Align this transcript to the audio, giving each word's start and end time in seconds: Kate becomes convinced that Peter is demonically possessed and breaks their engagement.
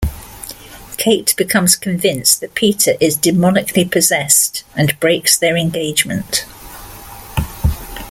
Kate 0.97 1.31
becomes 1.37 1.75
convinced 1.75 2.41
that 2.41 2.55
Peter 2.55 2.93
is 2.99 3.15
demonically 3.15 3.85
possessed 3.91 4.63
and 4.75 4.99
breaks 4.99 5.37
their 5.37 5.55
engagement. 5.55 6.43